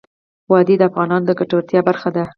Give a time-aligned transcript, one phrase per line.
[0.51, 2.23] وادي د افغانانو د ګټورتیا برخه ده.